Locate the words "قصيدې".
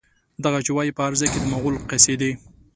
1.89-2.31